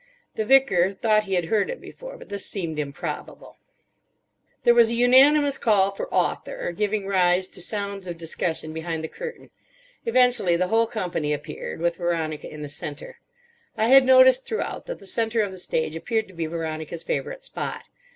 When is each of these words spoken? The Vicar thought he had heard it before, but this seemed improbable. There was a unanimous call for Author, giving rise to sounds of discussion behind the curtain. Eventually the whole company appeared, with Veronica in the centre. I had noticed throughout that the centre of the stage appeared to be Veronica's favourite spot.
The 0.33 0.45
Vicar 0.45 0.89
thought 0.93 1.25
he 1.25 1.35
had 1.35 1.45
heard 1.45 1.69
it 1.69 1.79
before, 1.79 2.17
but 2.17 2.29
this 2.29 2.47
seemed 2.47 2.79
improbable. 2.79 3.59
There 4.63 4.73
was 4.73 4.89
a 4.89 4.95
unanimous 4.95 5.59
call 5.59 5.91
for 5.93 6.11
Author, 6.11 6.71
giving 6.71 7.05
rise 7.05 7.47
to 7.49 7.61
sounds 7.61 8.07
of 8.07 8.17
discussion 8.17 8.73
behind 8.73 9.03
the 9.03 9.07
curtain. 9.07 9.51
Eventually 10.05 10.55
the 10.55 10.69
whole 10.69 10.87
company 10.87 11.33
appeared, 11.33 11.81
with 11.81 11.97
Veronica 11.97 12.49
in 12.51 12.63
the 12.63 12.67
centre. 12.67 13.19
I 13.77 13.89
had 13.89 14.03
noticed 14.03 14.47
throughout 14.47 14.87
that 14.87 14.97
the 14.97 15.05
centre 15.05 15.41
of 15.43 15.51
the 15.51 15.59
stage 15.59 15.95
appeared 15.95 16.27
to 16.29 16.33
be 16.33 16.47
Veronica's 16.47 17.03
favourite 17.03 17.43
spot. 17.43 17.87